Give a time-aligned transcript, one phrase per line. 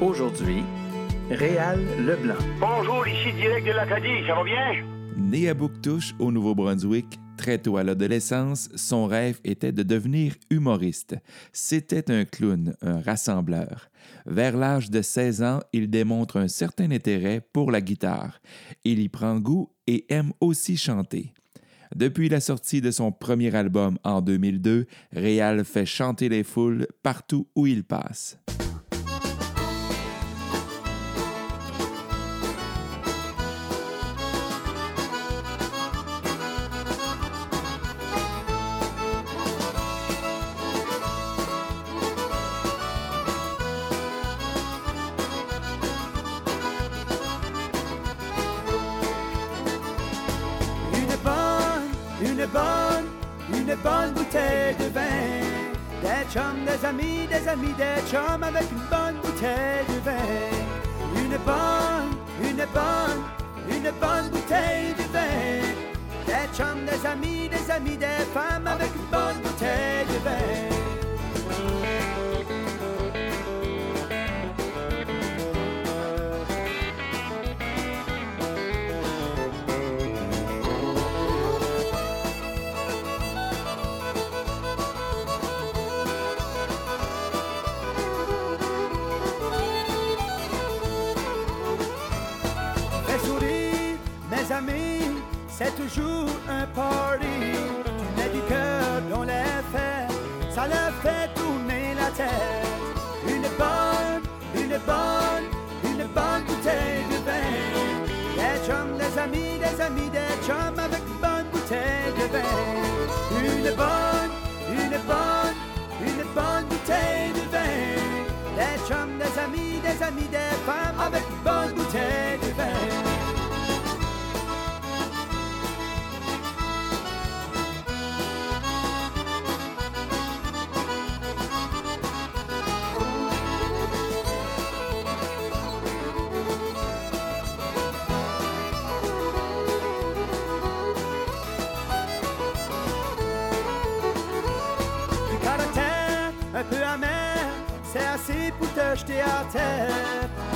[0.00, 0.62] Aujourd'hui,
[1.30, 2.34] Réal Leblanc.
[2.60, 4.84] Bonjour, ici direct de l'Acadie, ça va bien?
[5.16, 11.16] Né à Bouctouche, au Nouveau-Brunswick, très tôt à l'adolescence, son rêve était de devenir humoriste.
[11.54, 13.88] C'était un clown, un rassembleur.
[14.26, 18.42] Vers l'âge de 16 ans, il démontre un certain intérêt pour la guitare.
[18.84, 21.32] Il y prend goût et aime aussi chanter.
[21.94, 27.48] Depuis la sortie de son premier album en 2002, Réal fait chanter les foules partout
[27.56, 28.38] où il passe.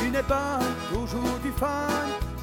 [0.02, 1.88] Une bonne, toujours du fun,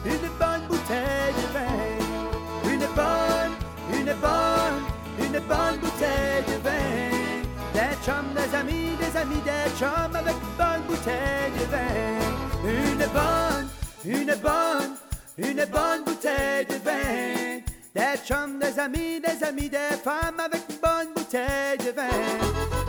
[0.05, 2.71] une bonne bouteille de vin.
[2.71, 3.53] Une bonne,
[3.93, 4.83] une bonne,
[5.19, 7.41] une bonne bouteille de vin.
[7.73, 12.17] Des chums, des amis, des amis, des chums avec une bonne bouteille de vin.
[12.65, 13.69] Une bonne,
[14.05, 14.95] une bonne,
[15.37, 17.61] une bonne bouteille de vin.
[17.95, 22.03] Des chums, des amis, des amis, des femmes avec une bonne bouteille de vin.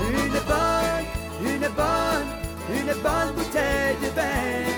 [0.00, 1.06] Une bonne,
[1.42, 4.69] une bonne, une bonne bouteille de vin.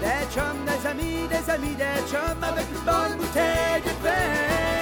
[0.00, 4.81] Des chums, des amis, des amis, des chums avec une bonne bouteille de vin.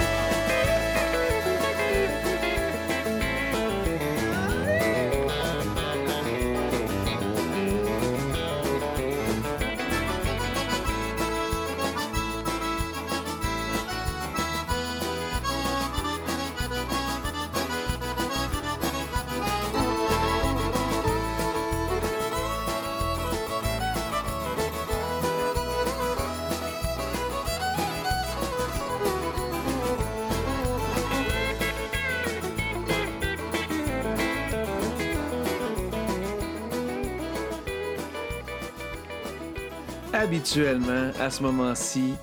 [40.13, 42.15] Habituellement, à ce moment-ci,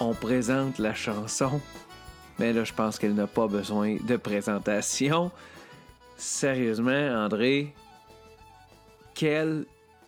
[0.00, 1.60] on présente la chanson.
[2.40, 5.30] Mais là, je pense qu'elle n'a pas besoin de présentation.
[6.16, 7.72] Sérieusement, André,
[9.14, 9.64] quel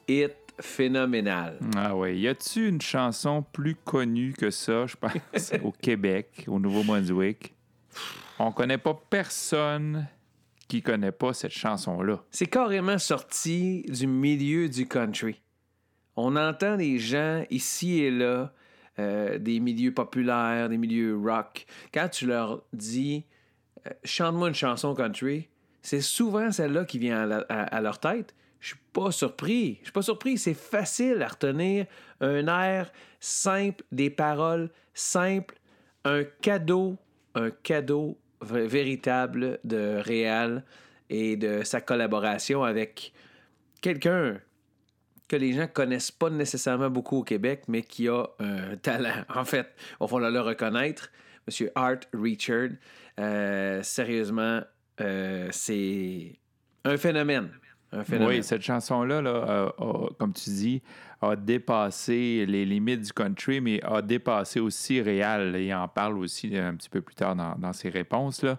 [0.09, 1.61] hit phénoménal.
[1.77, 6.59] Ah oui, y a-tu une chanson plus connue que ça, je pense, au Québec, au
[6.59, 7.55] Nouveau-Brunswick?
[8.41, 10.09] On connaît pas personne
[10.67, 12.21] qui connaît pas cette chanson-là.
[12.33, 15.41] C'est carrément sorti du milieu du country.
[16.21, 18.53] On entend des gens ici et là,
[18.99, 21.65] euh, des milieux populaires, des milieux rock.
[21.95, 23.25] Quand tu leur dis
[23.87, 25.49] euh, chante-moi une chanson country,
[25.81, 28.35] c'est souvent celle-là qui vient à, leur tête.
[28.59, 29.77] Je suis pas surpris.
[29.79, 30.39] Je suis pas surpris.
[30.39, 31.87] C'est facile à retenir
[32.21, 32.91] un air
[33.21, 35.55] simple, des paroles simples,
[36.05, 36.97] un cadeau,
[37.37, 40.65] un cadeau véritable de Réal
[41.11, 43.13] et de sa collaboration avec
[43.81, 44.41] quelqu'un
[45.29, 49.25] que les gens connaissent pas nécessairement beaucoup au Québec, mais qui a un talent.
[49.35, 49.69] En fait,
[50.01, 51.11] il va le reconnaître.
[51.47, 52.71] Monsieur Art Richard,
[53.19, 54.61] euh, sérieusement,
[55.01, 56.33] euh, c'est
[56.85, 57.51] un phénomène.
[57.93, 58.39] Un phénomène.
[58.39, 59.73] Oui, cette chanson-là,
[60.19, 60.83] comme tu dis,
[61.21, 65.57] a dépassé les limites du country, mais a dépassé aussi Réal.
[65.59, 68.43] Il en parle aussi un petit peu plus tard dans, ses réponses.
[68.43, 68.59] Là.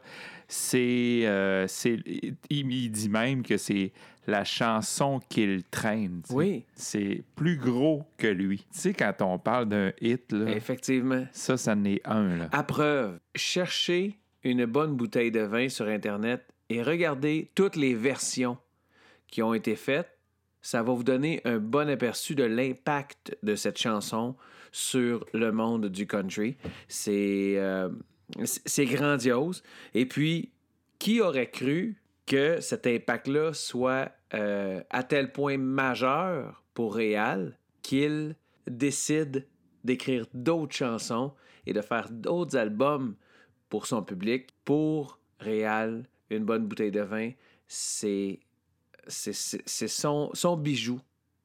[0.74, 3.92] Euh, c'est, il, il dit même que c'est
[4.30, 6.22] la chanson qu'il traîne.
[6.30, 6.66] Oui.
[6.76, 8.60] C'est plus gros que lui.
[8.72, 11.26] Tu sais, quand on parle d'un hit, là, Effectivement.
[11.32, 12.38] ça, ça en est un.
[12.38, 12.50] Là.
[12.52, 18.58] À preuve, cherchez une bonne bouteille de vin sur Internet et regardez toutes les versions
[19.28, 20.18] qui ont été faites.
[20.62, 24.36] Ça va vous donner un bon aperçu de l'impact de cette chanson
[24.72, 26.58] sur le monde du country.
[26.88, 27.90] C'est euh,
[28.44, 29.64] c'est grandiose.
[29.94, 30.52] Et puis,
[31.00, 31.96] qui aurait cru
[32.26, 38.36] que cet impact-là soit euh, à tel point majeur pour Réal qu'il
[38.68, 39.48] décide
[39.84, 41.34] d'écrire d'autres chansons
[41.66, 43.16] et de faire d'autres albums
[43.70, 44.50] pour son public.
[44.66, 47.32] Pour Réal, une bonne bouteille de vin,
[47.68, 48.40] c'est
[49.08, 51.00] son, son bijou.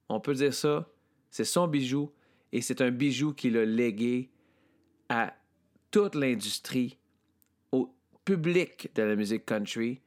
[0.08, 0.88] On peut dire ça.
[1.31, 2.12] C'est son bijou
[2.52, 4.31] et c'est un bijou qu'il a légué
[5.08, 5.34] à
[5.90, 6.98] toute l'industrie,
[7.72, 7.94] au
[8.25, 10.00] public de la musique country.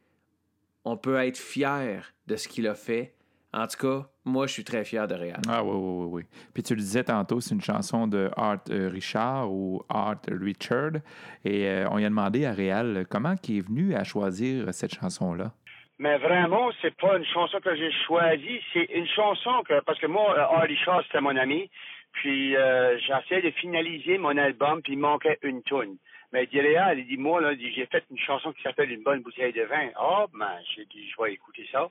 [0.90, 3.14] On peut être fier de ce qu'il a fait.
[3.52, 5.42] En tout cas, moi, je suis très fier de Réal.
[5.50, 6.24] Ah oui, oui, oui, oui.
[6.54, 11.02] Puis tu le disais tantôt, c'est une chanson de Art euh, Richard ou Art Richard.
[11.44, 14.94] Et euh, on lui a demandé à Réal comment il est venu à choisir cette
[14.94, 15.52] chanson-là?
[16.00, 18.62] Mais vraiment, c'est pas une chanson que j'ai choisie.
[18.72, 21.70] C'est une chanson que, parce que moi, euh, Art Richard, c'était mon ami.
[22.14, 25.98] Puis, euh, j'essayais de finaliser mon album, puis il manquait une tune.
[26.34, 29.54] Mais Réal, il dit, moi, là, j'ai fait une chanson qui s'appelle Une bonne bouteille
[29.54, 29.90] de vin.
[29.96, 31.90] Ah, ben, j'ai dit, je vais écouter ça.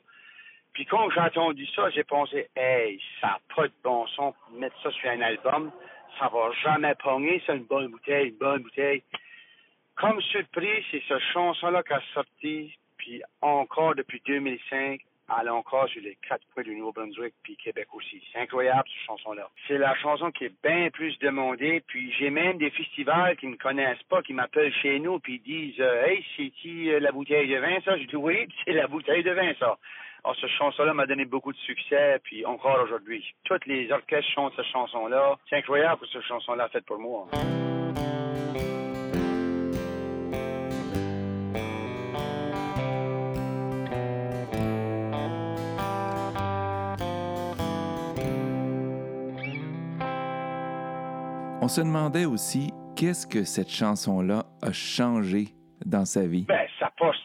[0.77, 4.77] Puis quand j'ai entendu ça, j'ai pensé, hey, ça n'a pas de bon son mettre
[4.83, 5.73] ça sur un album.
[6.19, 9.03] Ça va jamais pogner, c'est une bonne bouteille, une bonne bouteille.
[9.95, 15.01] Comme surprise, c'est cette chanson-là qui a sorti, puis encore depuis 2005,
[15.41, 18.23] elle encore sur les quatre coins du Nouveau-Brunswick, puis Québec aussi.
[18.33, 19.49] C'est incroyable, cette chanson-là.
[19.67, 23.57] C'est la chanson qui est bien plus demandée, puis j'ai même des festivals qui me
[23.57, 27.59] connaissent pas, qui m'appellent chez nous, puis disent euh, Hey, c'est-tu euh, la bouteille de
[27.59, 27.97] vin, ça?
[27.99, 29.79] Je dis oui, c'est la bouteille de vin, ça.
[30.25, 33.25] Alors, cette chanson-là m'a donné beaucoup de succès, puis encore aujourd'hui.
[33.45, 35.37] Tous les orchestres chantent cette chanson-là.
[35.49, 37.29] C'est incroyable que cette chanson-là a fait pour moi.
[51.67, 55.47] On se demandait aussi qu'est-ce que cette chanson-là a changé
[55.85, 56.45] dans sa vie?
[56.47, 57.17] Ben, ça passe.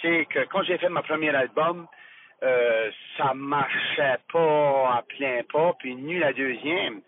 [0.00, 1.88] C'est que quand j'ai fait mon premier album,
[2.44, 7.00] euh, ça marchait pas à plein pas, puis nul la deuxième.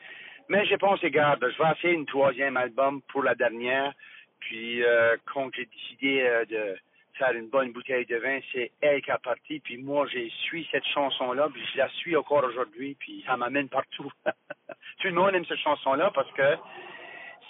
[0.49, 3.93] Mais j'ai pensé, regarde, je vais essayer une troisième album pour la dernière.
[4.41, 6.77] Puis euh, quand j'ai décidé euh, de
[7.21, 9.61] faire une bonne bouteille de vin, c'est elle qui a parti.
[9.61, 13.69] Puis moi, j'ai suivi cette chanson-là, puis je la suis encore aujourd'hui, puis ça m'amène
[13.69, 14.11] partout.
[14.99, 16.57] Tout le monde aime cette chanson-là parce que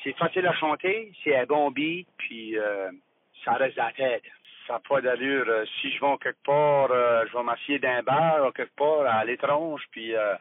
[0.02, 2.90] c'est facile à chanter, c'est un bon beat, puis euh,
[3.44, 4.22] ça reste dans la tête.
[4.66, 5.46] Ça n'a pas d'allure.
[5.48, 9.24] Euh, si je vais quelque part, euh, je vais m'assieds d'un bar quelque part à
[9.24, 10.34] l'étrange, puis euh,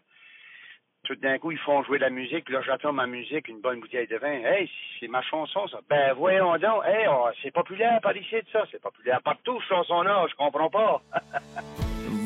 [1.03, 3.79] tout d'un coup, ils font jouer de la musique, là, j'attends ma musique, une bonne
[3.79, 4.43] bouteille de vin.
[4.43, 5.79] Hey, c'est ma chanson, ça.
[5.89, 6.83] Ben, voyons donc.
[6.85, 8.65] Hey, oh, c'est populaire par ici, ça.
[8.69, 10.25] C'est populaire partout, cette chanson-là.
[10.29, 11.01] Je comprends pas.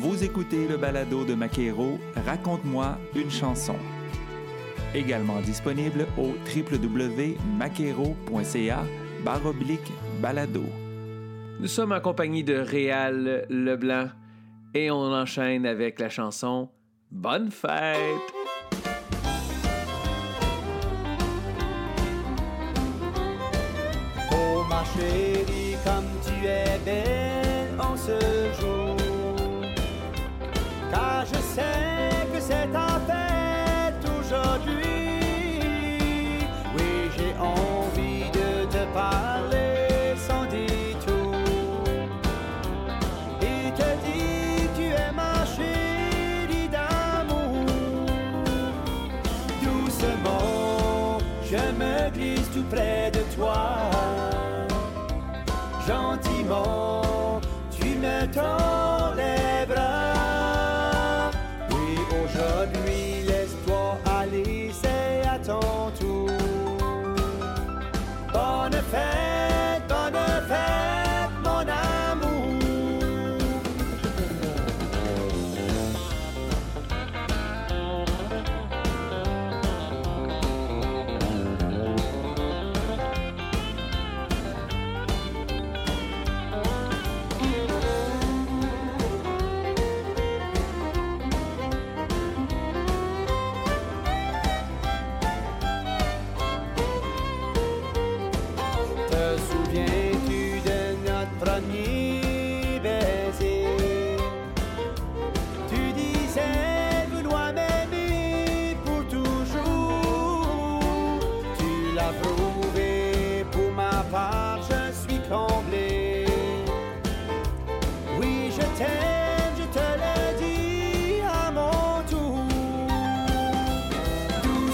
[0.02, 3.78] Vous écoutez le balado de Maquero, Raconte-moi une chanson.
[4.94, 8.84] Également disponible au www.maquero.ca
[9.24, 10.64] baroblique balado.
[11.60, 14.08] Nous sommes en compagnie de Réal Leblanc
[14.74, 16.70] et on enchaîne avec la chanson
[17.10, 18.41] Bonne fête.
[58.32, 58.71] guitar.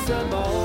[0.09, 0.58] Jason Ball.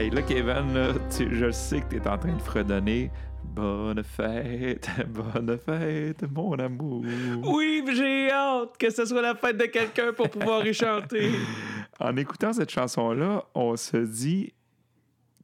[0.00, 3.10] Hey, là, Kevin, là, tu- je sais que tu es en train de fredonner.
[3.44, 7.04] Bonne fête, bonne fête, mon amour.
[7.44, 11.32] Oui, j'ai hâte que ce soit la fête de quelqu'un pour pouvoir y chanter.
[12.00, 14.54] En écoutant cette chanson-là, on se dit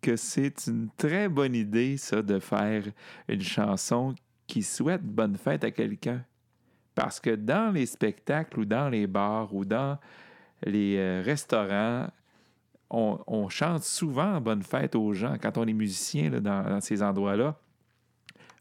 [0.00, 2.82] que c'est une très bonne idée, ça, de faire
[3.28, 4.14] une chanson
[4.46, 6.24] qui souhaite bonne fête à quelqu'un.
[6.94, 9.98] Parce que dans les spectacles ou dans les bars ou dans
[10.64, 12.06] les euh, restaurants,
[12.90, 15.36] on, chante souvent bonne fête aux gens.
[15.40, 17.58] Quand on est musicien dans, ces endroits-là,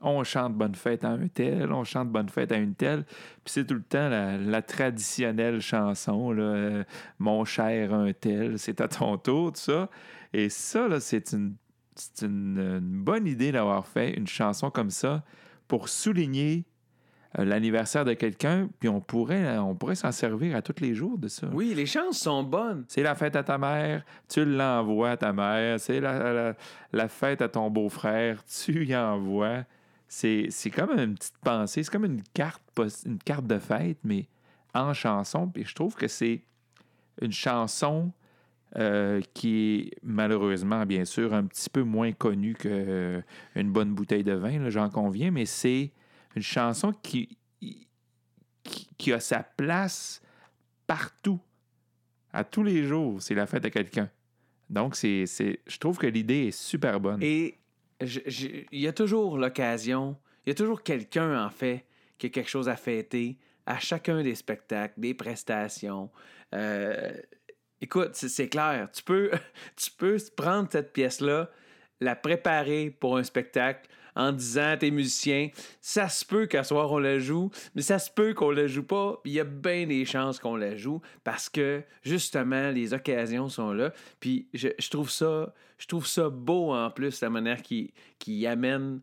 [0.01, 3.05] on chante bonne fête à un tel, on chante bonne fête à une telle.
[3.05, 6.83] Puis c'est tout le temps la, traditionnelle chanson, là,
[7.19, 9.89] mon cher un tel, c'est à ton tour, tout ça.
[10.33, 11.55] Et ça, c'est une,
[12.81, 15.23] bonne idée d'avoir fait une chanson comme ça
[15.67, 16.65] pour souligner
[17.43, 21.27] l'anniversaire de quelqu'un, puis on pourrait, on pourrait s'en servir à tous les jours de
[21.27, 21.47] ça.
[21.53, 22.85] Oui, les chances sont bonnes.
[22.87, 25.79] C'est la fête à ta mère, tu l'envoies à ta mère.
[25.79, 26.53] C'est la, la-
[26.93, 29.63] la fête à ton beau-frère, tu y envoies.
[30.07, 32.61] C'est, c'est comme une petite pensée, c'est comme une carte,
[33.05, 34.27] une carte de fête, mais
[34.73, 35.47] en chanson.
[35.47, 36.41] Puis je trouve que c'est
[37.21, 38.11] une chanson
[38.77, 44.33] euh, qui est malheureusement, bien sûr, un petit peu moins connue qu'une bonne bouteille de
[44.33, 45.91] vin, là, j'en conviens, mais c'est
[46.35, 47.37] une chanson qui,
[48.97, 50.21] qui, a sa place
[50.87, 51.39] partout
[52.33, 54.09] à tous les jours, c'est la fête à quelqu'un.
[54.69, 57.21] Donc, c'est, je trouve que l'idée est super bonne.
[57.21, 57.57] Et
[58.01, 61.85] il y a toujours l'occasion, il y a toujours quelqu'un, en fait,
[62.17, 66.11] qui a quelque chose à fêter à chacun des spectacles, des prestations.
[66.53, 67.13] Euh,
[67.81, 71.49] écoute, c'est, clair, tu peux prendre cette pièce-là,
[71.99, 75.49] la préparer pour un spectacle en disant à tes musiciens,
[75.81, 78.83] ça se peut qu'à soir on la joue, mais ça se peut qu'on la joue
[78.83, 83.49] pas, il y a bien des chances qu'on la joue parce que justement les occasions
[83.49, 83.93] sont là.
[84.19, 89.01] Puis je, trouve ça, je trouve ça beau en plus la manière qui qui amène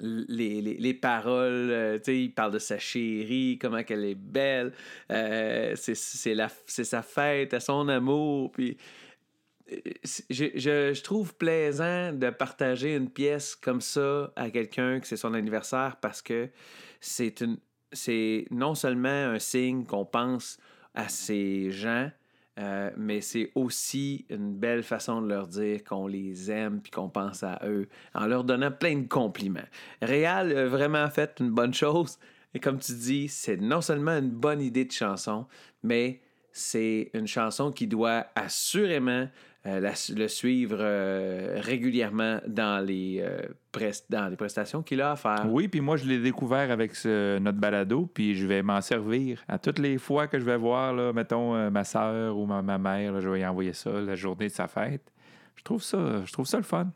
[0.00, 4.14] les, les, les paroles, euh, tu sais, il parle de sa chérie, comment qu'elle est
[4.14, 4.72] belle,
[5.10, 8.76] euh, c'est, sa fête à son amour, puis
[10.30, 15.96] je, trouve plaisant de partager une pièce comme ça à quelqu'un que c'est son anniversaire
[16.00, 16.48] parce que
[17.00, 17.58] c'est une
[17.92, 20.58] c'est non seulement un signe qu'on pense
[20.94, 22.10] à ces gens,
[22.58, 27.08] euh, mais c'est aussi une belle façon de leur dire qu'on les aime puis qu'on
[27.08, 29.60] pense à eux en leur donnant plein de compliments.
[30.02, 32.18] Réal a vraiment fait une bonne chose
[32.54, 35.46] et comme tu dis, c'est non seulement une bonne idée de chanson,
[35.82, 36.20] mais
[36.58, 39.28] c'est une chanson qui doit assurément
[39.66, 43.40] euh, le suivre euh, régulièrement dans les, euh,
[44.08, 45.46] dans les prestations qu'il a à faire.
[45.48, 49.42] Oui, puis moi, je l'ai découvert avec notre balado, puis je vais m'en servir.
[49.48, 53.20] À toutes les fois que je vais voir, là, mettons, ma soeur ou ma, mère,
[53.20, 55.12] je vais y envoyer ça la journée de sa fête.
[55.56, 56.88] Je trouve ça, je trouve ça le fun.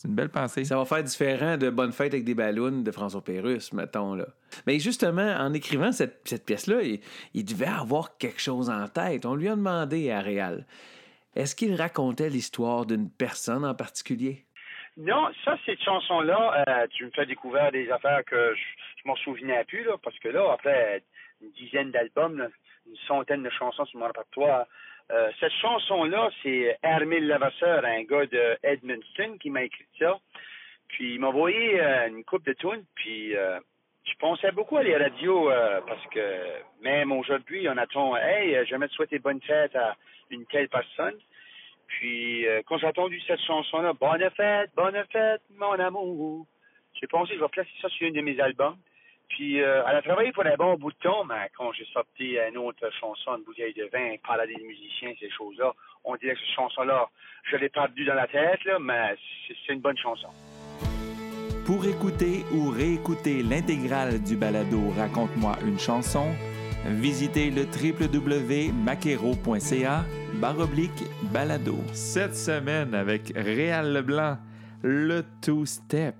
[0.00, 0.64] C'est une belle pensée.
[0.64, 4.14] Ça va faire différent de Bonne fête avec des ballons de François Pérusse, mettons.
[4.14, 4.28] Là.
[4.66, 7.00] Mais justement, en écrivant cette, cette pièce-là, il,
[7.34, 9.26] il devait avoir quelque chose en tête.
[9.26, 10.64] On lui a demandé à Réal
[11.36, 14.44] est-ce qu'il racontait l'histoire d'une personne en particulier?
[14.96, 18.60] Non, ça, cette chanson-là, euh, tu me fais découvrir des affaires que je,
[19.02, 21.02] je m'en souvenais plus, là, parce que là, après
[21.42, 22.48] une dizaine d'albums,
[22.88, 24.64] une centaine de chansons sur mon répertoire,
[25.12, 30.18] euh, cette chanson-là, c'est Hermile Lavasseur, un gars de Edmundston, qui m'a écrit ça.
[30.88, 33.58] Puis il m'a envoyé euh, une coupe de tunes, puis euh,
[34.04, 36.44] je pensais beaucoup à les radios, euh, parce que
[36.82, 39.96] même aujourd'hui, on attend, hey, j'aimerais te souhaiter bonne fête à
[40.30, 41.18] une telle personne.
[41.88, 46.46] Puis, quand j'ai entendu cette chanson-là, Bonne fête, bonne fête, mon amour,
[46.94, 48.76] j'ai pensé, je vais placer ça sur un de mes albums.
[49.30, 52.36] Puis, euh, elle a travaillé pour un bon bout de temps, mais quand j'ai sorti
[52.36, 55.72] une autre chanson, une bouteille de vin, parler des musiciens, ces choses-là,
[56.04, 57.08] on dirait que cette chanson-là,
[57.44, 59.14] je l'ai perdue dans la tête, là, mais
[59.46, 60.28] c'est c'est une bonne chanson.
[61.66, 66.32] Pour écouter ou réécouter l'intégrale du balado Raconte-moi une chanson,
[66.84, 70.04] visitez le www.maquero.ca
[70.40, 71.76] baroblique balado.
[71.92, 74.38] Cette semaine avec Réal Leblanc,
[74.82, 76.16] le two-step.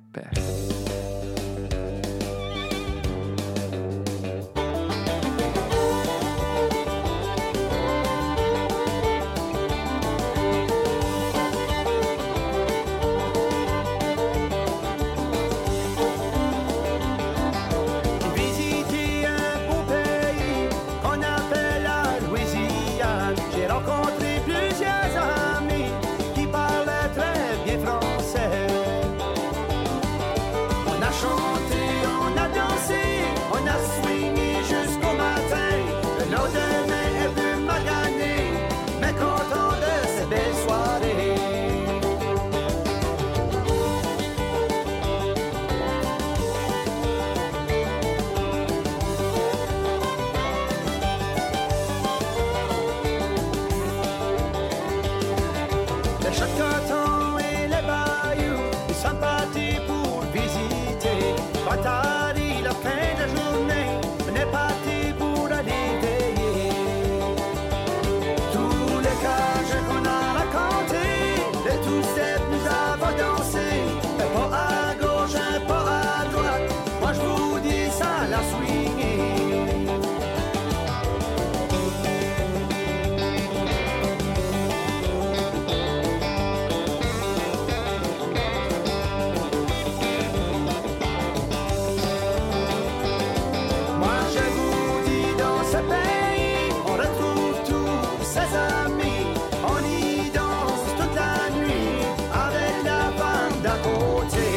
[103.71, 104.50] Femme d'à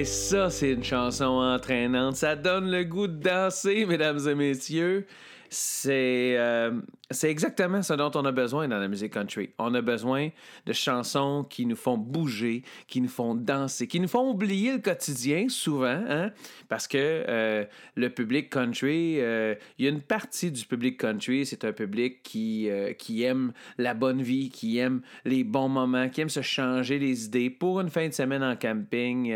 [0.00, 2.16] Hey, ça, c'est une chanson entraînante.
[2.16, 5.06] Ça donne le goût de danser, mesdames et messieurs.
[5.50, 6.80] C'est euh,
[7.12, 9.50] c'est exactement ce dont on a besoin dans la musique country.
[9.58, 10.28] On a besoin
[10.66, 14.78] de chansons qui nous font bouger, qui nous font danser, qui nous font oublier le
[14.78, 16.30] quotidien souvent, hein?
[16.68, 17.64] parce que euh,
[17.96, 22.22] le public country, euh, il y a une partie du public country, c'est un public
[22.22, 26.42] qui, euh, qui aime la bonne vie, qui aime les bons moments, qui aime se
[26.42, 29.34] changer les idées pour une fin de semaine en camping,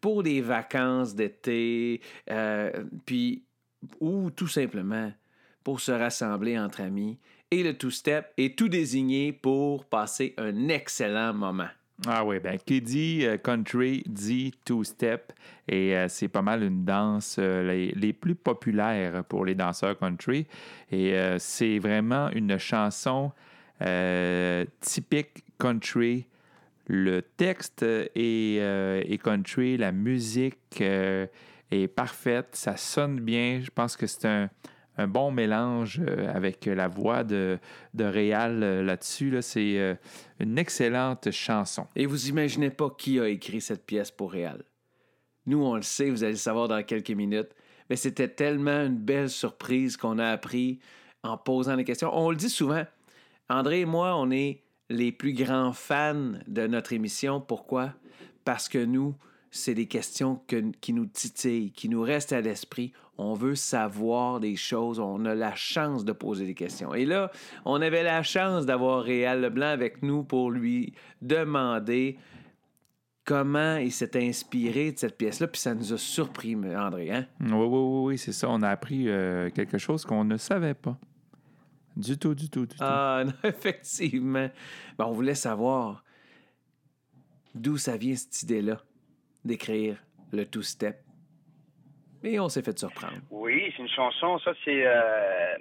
[0.00, 2.00] pour des vacances d'été,
[3.04, 3.42] puis
[4.00, 5.10] ou tout simplement
[5.66, 7.18] pour se rassembler entre amis.
[7.50, 11.66] Et le two-step est tout désigné pour passer un excellent moment.
[12.06, 15.32] Ah oui, ben qui dit euh, country dit two-step
[15.66, 19.98] et euh, c'est pas mal une danse euh, les, les plus populaires pour les danseurs
[19.98, 20.46] country
[20.92, 23.32] et c'est vraiment une chanson
[24.80, 26.26] typique country.
[26.86, 33.60] Le texte est, est country, la musique est parfaite, ça sonne bien.
[33.64, 34.48] Je pense que c'est un,
[34.98, 37.58] un bon mélange euh, avec la voix de,
[37.94, 39.30] de Réal euh, là-dessus.
[39.30, 39.42] Là.
[39.42, 39.94] C'est euh,
[40.40, 41.86] une excellente chanson.
[41.96, 44.62] Et vous imaginez pas qui a écrit cette pièce pour Réal.
[45.46, 47.50] Nous, on le sait, vous allez le savoir dans quelques minutes,
[47.88, 50.80] mais c'était tellement une belle surprise qu'on a appris
[51.22, 52.10] en posant des questions.
[52.12, 52.84] On le dit souvent,
[53.48, 57.40] André et moi, on est les plus grands fans de notre émission.
[57.40, 57.92] Pourquoi?
[58.44, 59.14] Parce que nous,
[59.56, 62.92] c'est des questions que- qui nous titillent, qui nous restent à l'esprit.
[63.18, 66.92] On veut savoir des choses, on a la chance de poser des questions.
[66.94, 67.30] Et là,
[67.64, 70.92] on avait la chance d'avoir Réal Leblanc avec nous pour lui
[71.22, 72.18] demander
[73.24, 77.10] comment il s'est inspiré de cette pièce-là, puis ça nous a surpris, André.
[77.10, 77.26] Hein?
[77.40, 78.48] Oui, oui, oui, oui, c'est ça.
[78.50, 80.96] On a appris euh, quelque chose qu'on ne savait pas.
[81.96, 82.82] Du tout, du tout, du tout.
[82.84, 84.48] Ah, non, effectivement.
[84.98, 86.04] Ben, on voulait savoir
[87.54, 88.82] d'où ça vient cette idée-là
[89.46, 89.96] d'écrire
[90.32, 90.96] le two-step.
[92.24, 93.22] Et on s'est fait surprendre.
[93.30, 95.56] Oui, c'est une chanson, ça c'est euh,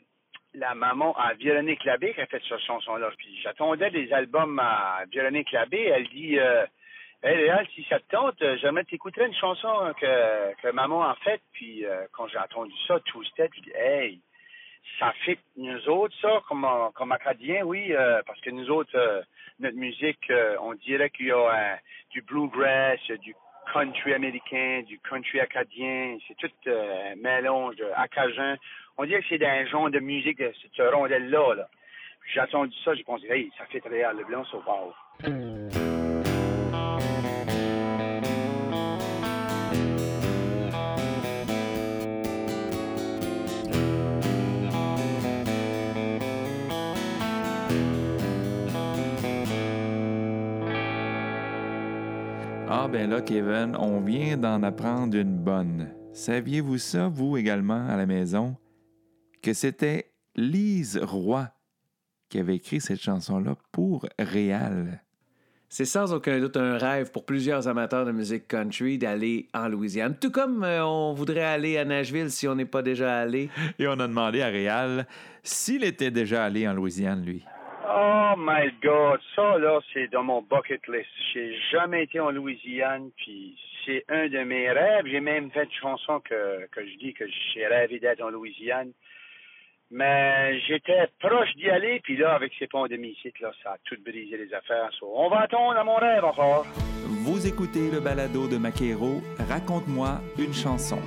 [0.57, 3.09] la maman à Véronique Labbé qui a fait cette chanson-là.
[3.17, 6.65] Puis j'attendais des albums à Véronique Labbé, elle dit euh,
[7.23, 11.15] Hey Réal, si ça te tente, euh, j'aimerais t'écouter une chanson que, que maman a
[11.23, 11.41] faite.
[11.53, 14.21] Puis euh, quand j'ai entendu ça, Two Step, je dis Hey,
[14.99, 17.91] ça fait nous autres, ça, comme, comme Acadiens, oui,
[18.27, 19.25] parce que nous autres,
[19.59, 21.79] notre musique, on dirait qu'il y a
[22.11, 23.33] du bluegrass, du
[23.71, 27.85] country américain, du country acadien, c'est tout euh, un mélange de.
[28.97, 31.55] On dirait que c'est un genre de musique de cette rondelle-là.
[31.55, 31.67] Là.
[32.33, 32.41] J'ai
[32.83, 35.84] ça, j'ai pensé, hey, ça fait très le blanc, ça wow.
[52.85, 55.89] Ah ben là, Kevin, on vient d'en apprendre une bonne.
[56.13, 58.57] Saviez-vous ça, vous également, à la maison,
[59.41, 61.49] que c'était Lise Roy
[62.29, 65.01] qui avait écrit cette chanson-là pour Réal?
[65.67, 70.15] C'est sans aucun doute un rêve pour plusieurs amateurs de musique country d'aller en Louisiane,
[70.21, 73.49] tout comme euh, on voudrait aller à Nashville si on n'est pas déjà allé.
[73.79, 75.07] Et on a demandé à Réal
[75.41, 77.43] s'il était déjà allé en Louisiane, lui.
[77.87, 81.07] Oh my God, ça là, c'est dans mon bucket list.
[81.33, 85.05] J'ai jamais été en Louisiane, puis c'est un de mes rêves.
[85.05, 88.91] J'ai même fait une chanson que, que je dis que j'ai rêvé d'être en Louisiane.
[89.91, 94.35] Mais j'étais proche d'y aller, puis là, avec ces pandémies là, ça a tout brisé
[94.35, 94.89] les affaires.
[95.03, 96.65] On va attendre à mon rêve encore.
[97.05, 100.97] Vous écoutez le balado de Maquero, Raconte-moi une chanson.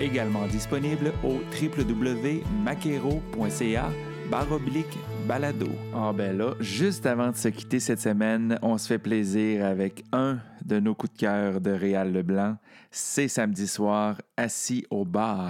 [0.00, 5.68] Également disponible au www.maquero.ca baroblique balado.
[5.94, 10.04] Ah ben là, juste avant de se quitter cette semaine, on se fait plaisir avec
[10.12, 12.56] un de nos coups de cœur de Réal Leblanc.
[12.90, 15.48] C'est samedi soir, assis au bar.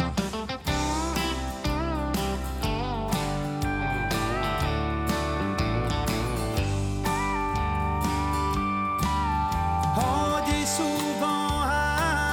[9.97, 11.63] On dit souvent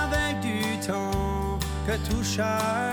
[0.03, 2.85] avec du temps que tout chagrin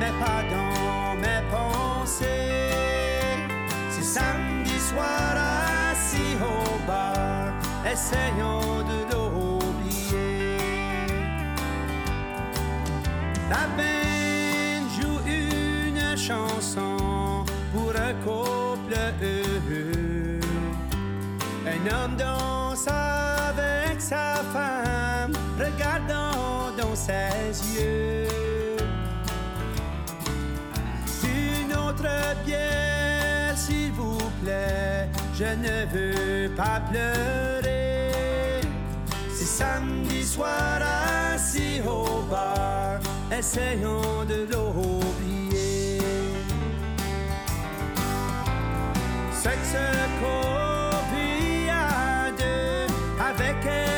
[0.00, 2.72] mais pas dans mes pensées.
[3.90, 5.32] C'est samedi soir
[5.90, 7.52] assis au bar,
[7.84, 10.56] essayons de l'oublier.
[13.52, 20.40] La band joue une chanson pour un couple heureux.
[21.74, 28.19] Un homme danse avec sa femme, regardant dans ses yeux.
[35.40, 38.60] Je ne veux pas pleurer.
[39.32, 40.78] C'est samedi soir
[41.32, 43.00] assis au bar,
[43.32, 45.98] essayons de l'oublier.
[49.32, 49.76] Sexe
[50.20, 53.89] copie à deux, avec elle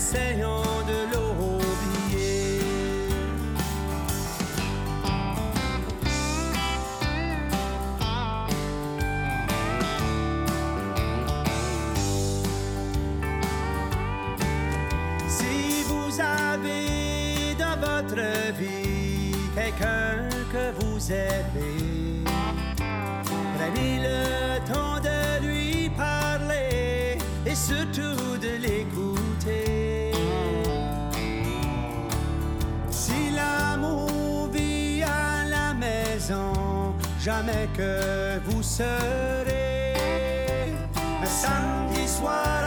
[0.00, 2.60] bar, essayons de l'oublier.
[15.28, 22.24] Si vous avez dans votre vie quelqu'un que vous aimez,
[23.58, 28.29] prenez le temps de lui parler et surtout
[37.22, 39.94] jamais que vous serez
[41.22, 42.62] un samedi soir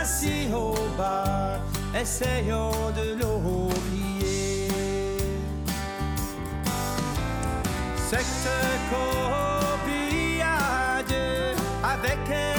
[0.00, 1.58] assis au bar,
[1.98, 4.68] essayons de l'oublier.
[7.96, 8.48] Cette
[8.90, 12.53] copie à deux, avec elle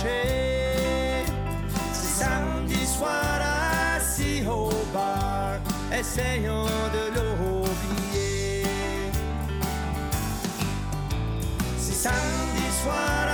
[0.00, 1.24] C'est
[1.92, 3.40] samedi soir
[3.96, 5.58] assis au bar,
[5.92, 8.62] essayons de l'oublier.
[11.76, 13.26] C'est samedi soir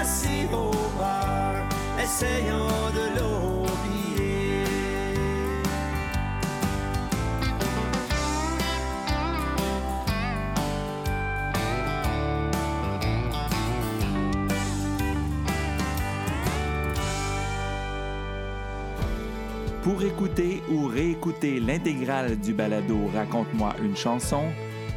[0.00, 1.54] assis au bar,
[2.02, 2.75] essayons
[20.16, 24.44] écouter ou réécouter l'intégrale du balado Raconte-moi une chanson,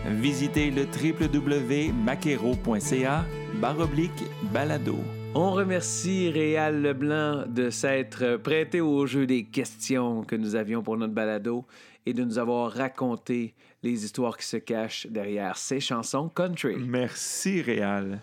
[0.05, 4.95] visitez le www.maquero.ca baroblique balado.
[5.35, 10.95] On remercie Réal Leblanc de s'être prêté au jeu des questions que nous avions pour
[10.95, 11.65] notre balado
[12.05, 16.77] et de nous avoir raconté les histoires qui se cachent derrière ces chansons country.
[16.77, 18.21] Merci Réal.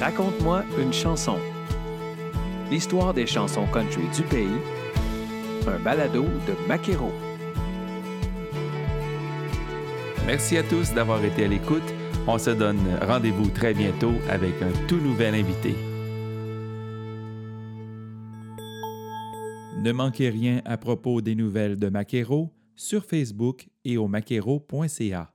[0.00, 1.36] Raconte-moi une chanson.
[2.70, 4.48] L'histoire des chansons country du pays.
[5.66, 7.12] Un balado de Maquero.
[10.26, 11.82] Merci à tous d'avoir été à l'écoute.
[12.26, 15.74] On se donne rendez-vous très bientôt avec un tout nouvel invité.
[19.82, 25.30] Ne manquez rien à propos des nouvelles de Maquero sur Facebook et au maquero.ca.